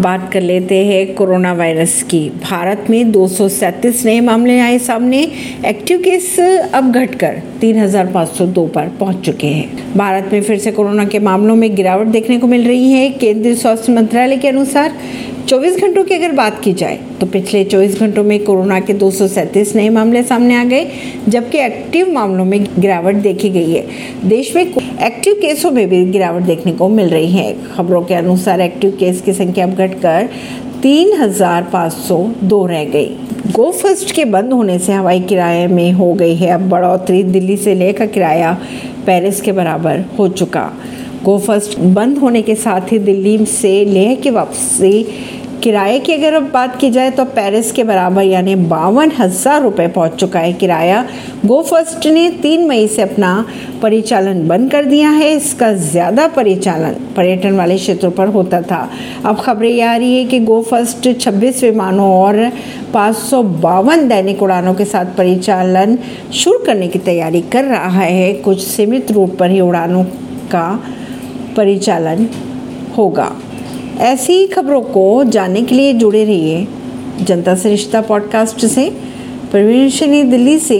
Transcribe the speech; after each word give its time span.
बात 0.00 0.30
कर 0.32 0.40
लेते 0.40 0.76
हैं 0.86 1.14
कोरोना 1.14 1.52
वायरस 1.52 2.02
की। 2.02 2.20
भारत 2.42 2.86
में 2.90 3.10
दो 3.12 3.28
सौ 3.28 3.48
सैंतीस 3.48 4.04
नए 4.04 4.20
मामले 4.20 4.58
आए 4.60 4.78
सामने। 4.78 5.20
एक्टिव 5.66 5.98
केस 5.98 6.38
अब 6.74 6.92
घटकर 6.92 7.42
3,502 7.60 8.66
पर 8.66 8.88
पहुँच 9.00 9.20
चुके 9.26 9.46
हैं। 9.46 9.94
भारत 9.96 10.30
में 10.32 10.42
फिर 10.42 10.58
से 10.58 10.72
कोरोना 10.72 11.04
के 11.04 11.18
मामलों 11.18 11.56
में 11.56 11.74
गिरावट 11.74 12.06
देखने 12.06 12.38
को 12.38 12.46
मिल 12.46 12.66
रही 12.66 12.92
है। 12.92 13.10
केंद्रीय 13.10 13.54
स्वास्थ्य 13.54 13.92
मंत्रालय 13.92 14.36
के 14.36 14.48
अनुसार 14.48 14.92
24 15.50 15.76
घंटों 15.80 16.02
की 16.04 16.14
अगर 16.14 16.32
बात 16.32 16.60
की 16.62 16.72
जाए 16.72 16.98
तो 17.20 17.26
पिछले 17.26 17.64
24 17.64 17.98
घंटों 18.00 18.22
में 18.24 18.44
कोरोना 18.44 18.78
के 18.80 18.92
दो 18.94 19.10
सौ 19.10 19.26
सैंतीस 19.28 19.74
नए 19.76 19.88
मामले 19.88 20.22
सामने 20.22 20.56
आ 20.56 20.62
गए, 20.64 20.86
जबकि 21.28 21.58
एक्टिव 21.58 22.12
मामलों 22.12 22.44
में 22.44 22.66
गिरावट 22.78 23.14
देखी 23.14 23.48
गई 23.50 23.72
है। 23.72 23.82
देश 24.28 24.54
में 24.56 24.62
एक्टिव 24.62 25.34
केसों 25.40 25.70
में 25.70 25.88
भी 25.88 26.04
गिरावट 26.06 26.42
देखने 26.42 26.72
को 26.72 26.88
मिल 26.88 27.08
रही 27.08 27.30
है। 27.30 27.54
खबरों 27.66 28.02
के 28.02 28.14
अनुसार 28.14 28.60
एक्टिव 28.60 28.96
केस 29.00 29.20
की 29.20 29.32
संख्या 29.32 29.64
अब 29.66 29.74
घटकर 29.76 30.28
तीन 30.82 31.12
हज़ार 31.20 31.68
पाँच 31.72 31.92
सौ 31.92 32.18
दो 32.44 32.64
रह 32.66 32.84
गई। 32.84 33.16
गो 33.52 33.70
फ़र्स्ट 33.72 34.14
के 34.16 34.24
बंद 34.26 34.52
होने 34.52 34.78
से 34.78 34.92
हवाई 34.92 35.20
किराए 35.22 35.66
में 35.66 35.90
हो 35.92 36.12
गई 36.12 36.36
है। 36.36 36.50
अब 36.50 36.68
बढ़ोतरी 36.68 37.22
दिल्ली 37.24 37.56
से 37.56 37.74
लेकर 37.74 38.06
किराया 38.06 38.56
पेरिस 39.06 39.40
के 39.40 39.52
बराबर 39.52 40.04
हो 40.18 40.28
चुका। 40.30 40.70
गो 41.24 41.36
फ़र्स्ट 41.38 41.78
बंद 41.78 42.18
होने 42.18 42.40
के 42.42 42.54
साथ 42.54 42.92
ही 42.92 42.98
दिल्ली 42.98 43.44
से 43.46 43.72
लेह 43.84 44.14
की 44.14 44.30
वापसी 44.30 45.02
किराए 45.62 45.98
की 46.00 46.12
अगर 46.12 46.34
अब 46.34 46.42
बात 46.50 46.76
की 46.80 46.90
जाए 46.90 47.10
तो 47.10 47.24
पेरिस 47.26 47.70
के 47.72 47.84
बराबर 47.84 48.22
यानी 48.22 48.54
बावन 48.68 49.10
हज़ार 49.12 49.62
रुपये 49.62 49.86
पहुँच 49.88 50.14
चुका 50.14 50.40
है 50.40 50.52
किराया। 50.52 51.04
गो 51.46 51.60
फ़र्स्ट 51.62 52.06
ने 52.06 52.28
तीन 52.42 52.66
मई 52.68 52.86
से 52.88 53.02
अपना 53.02 53.32
परिचालन 53.82 54.46
बंद 54.48 54.70
कर 54.72 54.84
दिया 54.84 55.10
है। 55.10 55.30
इसका 55.32 55.72
ज़्यादा 55.72 56.26
परिचालन 56.28 56.94
पर्यटन 57.16 57.56
वाले 57.56 57.76
क्षेत्रों 57.76 58.10
पर 58.10 58.28
होता 58.28 58.60
था। 58.62 58.88
अब 59.26 59.40
खबरें 59.40 59.68
ये 59.68 59.82
आ 59.82 59.96
रही 59.96 60.16
है 60.16 60.24
कि 60.24 60.40
गो 60.40 60.60
फ़र्स्ट 60.62 61.08
26 61.18 61.62
विमानों 61.62 62.10
और 62.12 62.50
पाँच 62.94 63.16
सौ 63.16 63.42
बावन 63.42 64.08
दैनिक 64.08 64.42
उड़ानों 64.42 64.74
के 64.74 64.84
साथ 64.84 65.14
परिचालन 65.16 65.96
शुरू 66.34 66.58
करने 66.66 66.88
की 66.88 66.98
तैयारी 67.00 67.40
कर 67.52 67.64
रहा 67.66 68.00
है। 68.00 68.32
कुछ 68.40 68.66
सीमित 68.66 69.12
रूट 69.12 69.36
पर 69.36 69.50
ही 69.50 69.60
उड़ानों 69.60 70.04
का 70.50 70.68
परिचालन 71.56 72.28
होगा। 72.96 73.30
ऐसी 73.98 74.46
खबरों 74.46 74.82
को 74.82 75.24
जानने 75.24 75.62
के 75.62 75.74
लिए 75.74 75.92
जुड़े 75.92 76.24
रहिए 76.24 76.68
जनता 77.20 77.54
से 77.54 77.70
रिश्ता 77.70 78.00
पॉडकास्ट 78.00 78.66
से। 78.66 78.90
प्रवीण 79.50 79.88
दिल्ली 80.24 80.58
से 80.58 80.78